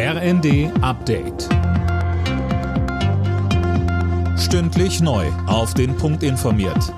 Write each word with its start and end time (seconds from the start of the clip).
RND 0.00 0.70
Update. 0.80 1.48
Stündlich 4.38 5.00
neu. 5.00 5.26
Auf 5.48 5.74
den 5.74 5.96
Punkt 5.96 6.22
informiert. 6.22 6.94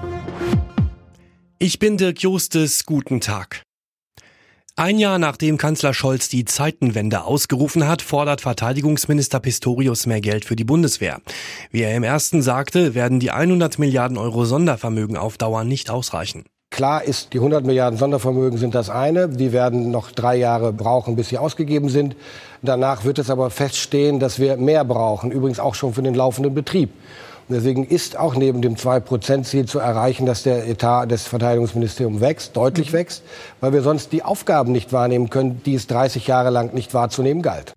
Ich 1.58 1.78
bin 1.78 1.96
Dirk 1.96 2.20
Justes. 2.20 2.84
Guten 2.84 3.22
Tag. 3.22 3.62
Ein 4.76 4.98
Jahr 4.98 5.18
nachdem 5.18 5.56
Kanzler 5.56 5.94
Scholz 5.94 6.28
die 6.28 6.44
Zeitenwende 6.44 7.24
ausgerufen 7.24 7.88
hat, 7.88 8.02
fordert 8.02 8.42
Verteidigungsminister 8.42 9.40
Pistorius 9.40 10.04
mehr 10.04 10.20
Geld 10.20 10.44
für 10.44 10.54
die 10.54 10.64
Bundeswehr. 10.64 11.22
Wie 11.70 11.80
er 11.80 11.96
im 11.96 12.02
ersten 12.02 12.42
sagte, 12.42 12.94
werden 12.94 13.18
die 13.18 13.30
100 13.30 13.78
Milliarden 13.78 14.18
Euro 14.18 14.44
Sondervermögen 14.44 15.16
auf 15.16 15.38
Dauer 15.38 15.64
nicht 15.64 15.88
ausreichen. 15.88 16.44
Klar 16.80 17.04
ist, 17.04 17.34
die 17.34 17.40
100 17.40 17.66
Milliarden 17.66 17.98
Sondervermögen 17.98 18.58
sind 18.58 18.74
das 18.74 18.88
eine. 18.88 19.28
Die 19.28 19.52
werden 19.52 19.90
noch 19.90 20.12
drei 20.12 20.36
Jahre 20.36 20.72
brauchen, 20.72 21.14
bis 21.14 21.28
sie 21.28 21.36
ausgegeben 21.36 21.90
sind. 21.90 22.16
Danach 22.62 23.04
wird 23.04 23.18
es 23.18 23.28
aber 23.28 23.50
feststehen, 23.50 24.18
dass 24.18 24.38
wir 24.38 24.56
mehr 24.56 24.82
brauchen, 24.86 25.30
übrigens 25.30 25.60
auch 25.60 25.74
schon 25.74 25.92
für 25.92 26.00
den 26.00 26.14
laufenden 26.14 26.54
Betrieb. 26.54 26.88
Und 27.46 27.56
deswegen 27.56 27.84
ist 27.84 28.18
auch 28.18 28.34
neben 28.34 28.62
dem 28.62 28.76
2-Prozent-Ziel 28.76 29.66
zu 29.66 29.78
erreichen, 29.78 30.24
dass 30.24 30.42
der 30.42 30.66
Etat 30.66 31.04
des 31.04 31.24
Verteidigungsministeriums 31.24 32.22
wächst, 32.22 32.56
deutlich 32.56 32.94
wächst, 32.94 33.24
weil 33.60 33.74
wir 33.74 33.82
sonst 33.82 34.10
die 34.12 34.22
Aufgaben 34.22 34.72
nicht 34.72 34.90
wahrnehmen 34.90 35.28
können, 35.28 35.60
die 35.66 35.74
es 35.74 35.86
30 35.86 36.28
Jahre 36.28 36.48
lang 36.48 36.72
nicht 36.72 36.94
wahrzunehmen 36.94 37.42
galt. 37.42 37.74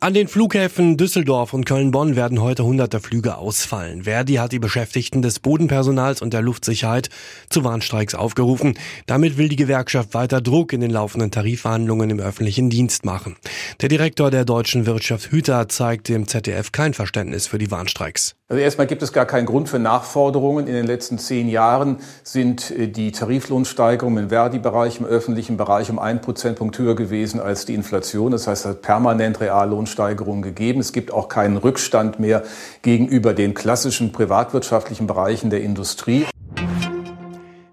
An 0.00 0.14
den 0.14 0.28
Flughäfen 0.28 0.96
Düsseldorf 0.96 1.52
und 1.52 1.64
Köln-Bonn 1.64 2.14
werden 2.14 2.40
heute 2.40 2.64
hunderte 2.64 3.00
Flüge 3.00 3.36
ausfallen. 3.36 4.04
Verdi 4.04 4.34
hat 4.34 4.52
die 4.52 4.60
Beschäftigten 4.60 5.22
des 5.22 5.40
Bodenpersonals 5.40 6.22
und 6.22 6.32
der 6.32 6.40
Luftsicherheit 6.40 7.08
zu 7.50 7.64
Warnstreiks 7.64 8.14
aufgerufen. 8.14 8.78
Damit 9.06 9.38
will 9.38 9.48
die 9.48 9.56
Gewerkschaft 9.56 10.14
weiter 10.14 10.40
Druck 10.40 10.72
in 10.72 10.82
den 10.82 10.92
laufenden 10.92 11.32
Tarifverhandlungen 11.32 12.10
im 12.10 12.20
öffentlichen 12.20 12.70
Dienst 12.70 13.04
machen. 13.04 13.34
Der 13.80 13.88
Direktor 13.88 14.30
der 14.30 14.44
deutschen 14.44 14.86
Wirtschaft 14.86 15.32
Hüter 15.32 15.68
zeigt 15.68 16.08
dem 16.08 16.28
ZDF 16.28 16.70
kein 16.70 16.94
Verständnis 16.94 17.48
für 17.48 17.58
die 17.58 17.72
Warnstreiks. 17.72 18.37
Also 18.50 18.62
erstmal 18.62 18.86
gibt 18.86 19.02
es 19.02 19.12
gar 19.12 19.26
keinen 19.26 19.44
Grund 19.44 19.68
für 19.68 19.78
Nachforderungen. 19.78 20.68
In 20.68 20.72
den 20.72 20.86
letzten 20.86 21.18
zehn 21.18 21.50
Jahren 21.50 21.98
sind 22.22 22.70
äh, 22.70 22.88
die 22.88 23.12
Tariflohnsteigerungen 23.12 24.24
im 24.24 24.30
Verdi-Bereich, 24.30 25.00
im 25.00 25.04
öffentlichen 25.04 25.58
Bereich 25.58 25.90
um 25.90 25.98
ein 25.98 26.22
Prozentpunkt 26.22 26.78
höher 26.78 26.96
gewesen 26.96 27.40
als 27.40 27.66
die 27.66 27.74
Inflation. 27.74 28.32
Das 28.32 28.46
heißt, 28.46 28.64
es 28.64 28.70
hat 28.70 28.80
permanent 28.80 29.40
Reallohn 29.40 29.78
Lohnsteigerungen 29.78 30.40
gegeben. 30.40 30.80
Es 30.80 30.94
gibt 30.94 31.12
auch 31.12 31.28
keinen 31.28 31.58
Rückstand 31.58 32.20
mehr 32.20 32.42
gegenüber 32.80 33.34
den 33.34 33.52
klassischen 33.52 34.12
privatwirtschaftlichen 34.12 35.06
Bereichen 35.06 35.50
der 35.50 35.60
Industrie. 35.60 36.24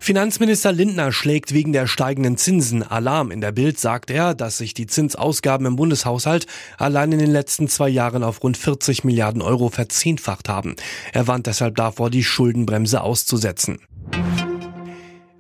Finanzminister 0.06 0.72
Lindner 0.72 1.12
schlägt 1.12 1.52
wegen 1.52 1.74
der 1.74 1.88
steigenden 1.88 2.38
Zinsen 2.38 2.84
Alarm. 2.84 3.32
In 3.32 3.42
der 3.42 3.52
Bild 3.52 3.80
sagt 3.80 4.12
er, 4.12 4.36
dass 4.36 4.60
sich 4.60 4.76
die 4.76 4.86
Zinsausgaben 4.86 5.66
im 5.66 5.78
Bundeshaushalt 5.78 6.46
allein 6.78 7.12
in 7.12 7.18
den 7.18 7.32
letzten 7.32 7.68
zwei 7.68 7.90
Jahren 7.90 8.24
auf 8.24 8.44
rund 8.44 8.56
40 8.56 9.04
Milliarden 9.04 9.42
Euro 9.42 9.70
verzehnfacht 9.70 10.48
haben. 10.48 10.76
Er 11.12 11.26
warnt 11.26 11.48
deshalb 11.48 11.76
davor, 11.76 12.12
die 12.12 12.24
Schuldenbremse 12.24 13.02
auszusetzen. 13.02 13.80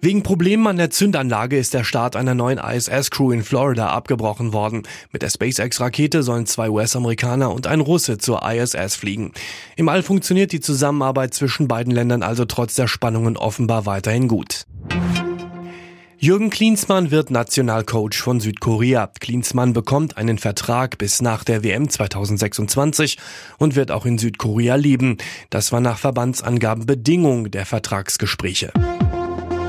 Wegen 0.05 0.21
Problemen 0.21 0.67
an 0.67 0.77
der 0.77 0.91
Zündanlage 0.91 1.57
ist 1.57 1.73
der 1.73 1.83
Start 1.83 2.15
einer 2.15 2.35
neuen 2.35 2.59
ISS-Crew 2.59 3.31
in 3.31 3.41
Florida 3.41 3.89
abgebrochen 3.89 4.53
worden. 4.53 4.83
Mit 5.11 5.23
der 5.23 5.31
SpaceX-Rakete 5.31 6.21
sollen 6.21 6.45
zwei 6.45 6.69
US-Amerikaner 6.69 7.51
und 7.51 7.65
ein 7.65 7.79
Russe 7.79 8.19
zur 8.19 8.47
ISS 8.47 8.95
fliegen. 8.95 9.31
Im 9.75 9.89
All 9.89 10.03
funktioniert 10.03 10.51
die 10.51 10.59
Zusammenarbeit 10.59 11.33
zwischen 11.33 11.67
beiden 11.67 11.91
Ländern 11.91 12.21
also 12.21 12.45
trotz 12.45 12.75
der 12.75 12.85
Spannungen 12.85 13.35
offenbar 13.35 13.87
weiterhin 13.87 14.27
gut. 14.27 14.67
Jürgen 16.19 16.51
Klinsmann 16.51 17.09
wird 17.09 17.31
Nationalcoach 17.31 18.17
von 18.17 18.39
Südkorea. 18.39 19.09
Klinsmann 19.19 19.73
bekommt 19.73 20.17
einen 20.17 20.37
Vertrag 20.37 20.99
bis 20.99 21.23
nach 21.23 21.43
der 21.43 21.63
WM 21.63 21.89
2026 21.89 23.17
und 23.57 23.75
wird 23.75 23.89
auch 23.89 24.05
in 24.05 24.19
Südkorea 24.19 24.75
leben. 24.75 25.17
Das 25.49 25.71
war 25.71 25.81
nach 25.81 25.97
Verbandsangaben 25.97 26.85
Bedingung 26.85 27.49
der 27.49 27.65
Vertragsgespräche. 27.65 28.71